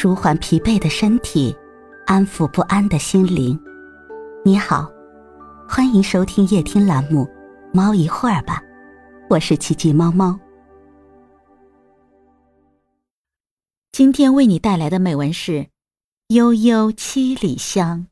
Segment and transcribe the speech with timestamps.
[0.00, 1.52] 舒缓疲惫的身体，
[2.06, 3.58] 安抚不安的心灵。
[4.44, 4.88] 你好，
[5.68, 7.24] 欢迎收听夜听栏目
[7.74, 8.62] 《猫一会儿吧》，
[9.28, 10.38] 我是奇迹猫猫。
[13.90, 15.52] 今天为你带来的美文是
[16.28, 18.06] 《悠悠七里香》。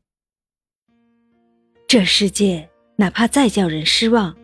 [1.87, 4.35] 这世界哪怕再叫人失望，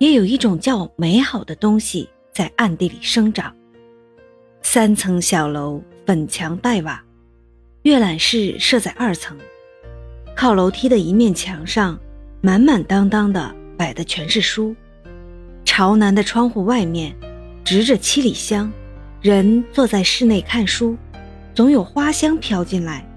[0.00, 3.54] 也有一种叫美好的东西在暗地里生长。
[4.60, 5.80] 三层小楼。
[6.10, 7.00] 粉墙黛瓦，
[7.82, 9.38] 阅览室设在二层。
[10.34, 11.96] 靠楼梯的一面墙上，
[12.40, 14.74] 满满当当的摆的全是书。
[15.64, 17.14] 朝南的窗户外面，
[17.62, 18.72] 植着七里香。
[19.22, 20.96] 人坐在室内看书，
[21.54, 23.08] 总有花香飘进来，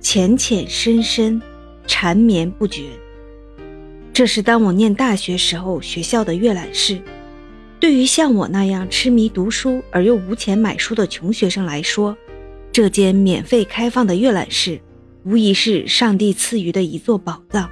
[0.00, 1.42] 浅浅深深，
[1.88, 2.84] 缠绵不绝。
[4.12, 7.02] 这是当我念大学时候学校的阅览室。
[7.80, 12.16] 对于像我那样痴迷读书而又无钱买书的穷学生来说，
[12.76, 14.78] 这间免费开放的阅览室，
[15.24, 17.70] 无疑是上帝赐予的一座宝藏。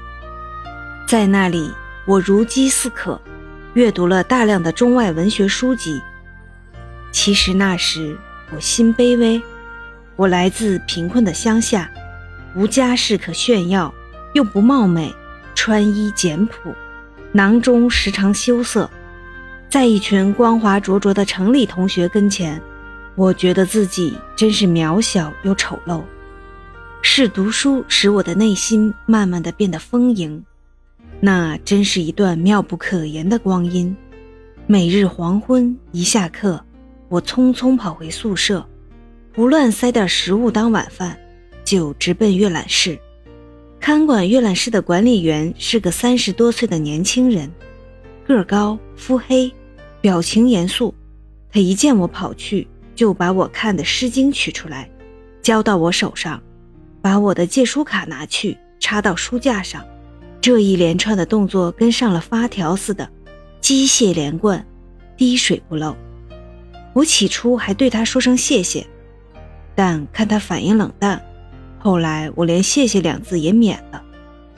[1.07, 1.71] 在那里，
[2.07, 3.21] 我如饥似渴，
[3.75, 6.01] 阅读了大量的中外文学书籍。
[7.13, 8.17] 其实那时
[8.51, 9.43] 我心卑微，
[10.17, 11.91] 我来自贫困的乡下，
[12.57, 13.93] 无家世可炫耀，
[14.33, 15.15] 又不貌美，
[15.55, 16.75] 穿衣简朴，
[17.31, 18.89] 囊中时常羞涩，
[19.69, 22.59] 在一群光华灼灼的城里同学跟前。
[23.17, 26.03] 我觉得自己真是渺小又丑陋，
[27.01, 30.45] 是读书使我的内心慢慢的变得丰盈，
[31.21, 33.97] 那真是一段妙不可言的光阴。
[34.67, 36.65] 每日黄昏一下课，
[37.09, 38.67] 我匆匆跑回宿舍，
[39.33, 41.17] 胡乱塞点食物当晚饭，
[41.65, 42.99] 就直奔阅览室。
[43.79, 47.49] 看管阅览室的管理员是个三十多岁的年轻人，
[48.27, 49.53] 个高肤黑，
[50.01, 50.93] 表情严肃。
[51.53, 52.67] 他一见我跑去。
[52.95, 54.89] 就把我看的《诗经》取出来，
[55.43, 56.43] 交到我手上，
[57.03, 59.85] 把我的借书卡拿去插到书架上，
[60.41, 63.09] 这一连串的动作跟上了发条似的，
[63.61, 64.65] 机械连贯，
[65.17, 65.97] 滴水不漏。
[66.93, 68.87] 我起初还对他说声谢谢，
[69.75, 71.21] 但看他反应冷淡，
[71.79, 74.03] 后来我连谢谢两字也免了，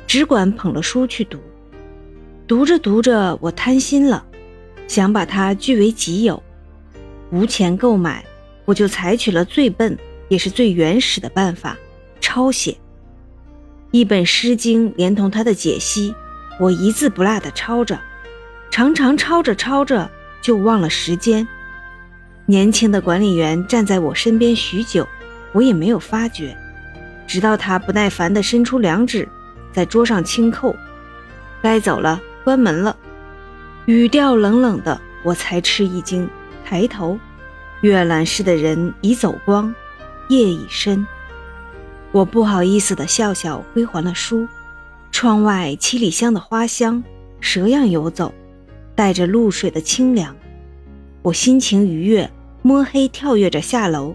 [0.07, 1.39] 只管捧了书去读。
[2.47, 4.25] 读着读着，我贪心了，
[4.87, 6.41] 想把它据为己有。
[7.37, 8.25] 无钱购买，
[8.65, 9.99] 我就采取了最笨
[10.29, 11.77] 也是最原始的办法——
[12.19, 12.75] 抄写
[13.91, 16.15] 一本《诗经》，连同它的解析，
[16.59, 18.01] 我一字不落地抄着。
[18.71, 20.11] 常常抄着抄着
[20.41, 21.47] 就忘了时间。
[22.47, 25.07] 年轻的管理员站在我身边许久，
[25.53, 26.57] 我也没有发觉，
[27.27, 29.29] 直到他不耐烦地伸出两指，
[29.75, 30.75] 在桌上轻扣
[31.63, 32.97] ：“该走了，关门了。”
[33.85, 36.27] 语调冷冷的，我才吃一惊。
[36.69, 37.17] 抬头，
[37.83, 39.75] 阅览室的人已走光，
[40.29, 41.07] 夜已深。
[42.13, 44.49] 我不好意思地笑笑，归还了书。
[45.13, 47.03] 窗外七里香的花香
[47.41, 48.33] 蛇样游走，
[48.95, 50.35] 带着露水的清凉。
[51.23, 52.31] 我心情愉悦，
[52.63, 54.15] 摸黑跳跃着下楼。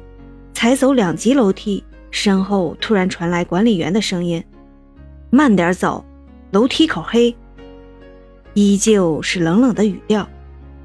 [0.54, 4.44] 才走两级楼梯，身后突然传来管理员的声音
[5.32, 6.06] ：“慢点走，
[6.52, 7.36] 楼梯口黑。”
[8.54, 10.28] 依旧是冷冷的语调，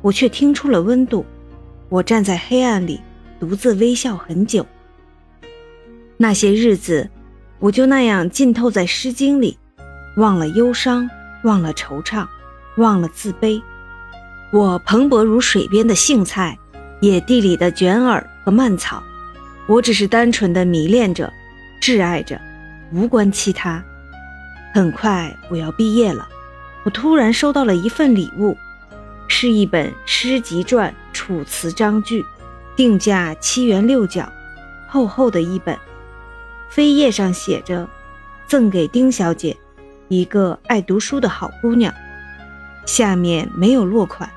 [0.02, 1.26] 我却听出了温度。
[1.88, 3.00] 我站在黑暗里，
[3.38, 4.66] 独自微笑很久。
[6.16, 7.08] 那些日子，
[7.58, 9.56] 我就那样浸透在《诗经》里，
[10.16, 11.08] 忘了忧伤，
[11.44, 12.26] 忘了惆怅，
[12.76, 13.62] 忘了自卑。
[14.52, 16.58] 我蓬勃如水边的荇菜，
[17.00, 19.02] 野地里的卷耳和蔓草。
[19.68, 21.32] 我只是单纯的迷恋着，
[21.80, 22.40] 挚爱着，
[22.92, 23.84] 无关其他。
[24.74, 26.28] 很快我要毕业了，
[26.84, 28.56] 我突然收到了一份礼物。
[29.28, 32.22] 是一本诗集传《楚辞章句》，
[32.74, 34.30] 定价七元六角，
[34.88, 35.76] 厚厚的一本。
[36.72, 37.88] 扉页上写着
[38.46, 39.56] ：“赠给丁小姐，
[40.08, 41.92] 一个爱读书的好姑娘。”
[42.86, 44.30] 下面没有落款，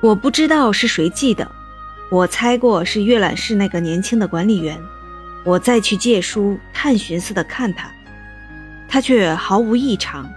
[0.00, 1.50] 我不知道是谁寄的，
[2.10, 4.80] 我猜过是阅览室那个年轻的管理员。
[5.44, 7.90] 我再去借书，探寻似的看他，
[8.88, 10.28] 他却毫无异常，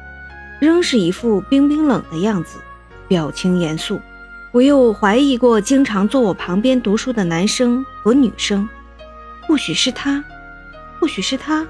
[0.60, 2.60] 仍是一副冰冰冷的样子。
[3.10, 4.00] 表情严肃，
[4.54, 8.70] 我又怀疑过经常坐我旁边读书的男生和女生，
[9.46, 10.24] 或许是他，
[11.00, 11.68] 或许是他，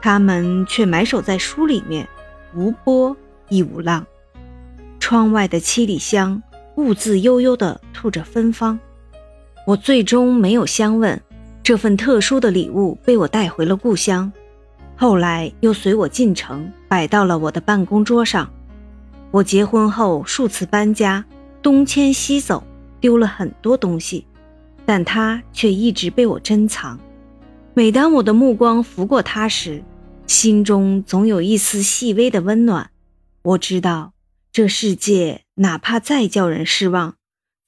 [0.00, 2.08] 他们却埋首在书里面，
[2.54, 3.14] 无波
[3.48, 4.06] 亦无浪。
[5.00, 6.40] 窗外的七里香
[6.76, 8.78] 兀自悠悠地吐着芬芳，
[9.66, 11.20] 我最终没有相问，
[11.62, 14.32] 这份特殊的礼物被我带回了故乡，
[14.96, 18.48] 后来又随我进城，摆到了我的办公桌上。
[19.32, 21.24] 我结婚后数次搬家，
[21.62, 22.62] 东迁西走，
[23.00, 24.26] 丢了很多东西，
[24.84, 27.00] 但它却一直被我珍藏。
[27.72, 29.82] 每当我的目光拂过它时，
[30.26, 32.90] 心中总有一丝细微的温暖。
[33.42, 34.12] 我知道，
[34.52, 37.16] 这世界哪怕再叫人失望，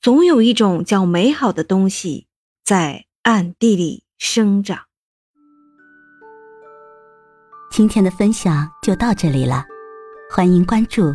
[0.03, 2.27] 总有一种叫美好的东西
[2.63, 4.81] 在暗地里生长。
[7.71, 9.65] 今天的分享就到这里了，
[10.31, 11.15] 欢迎关注、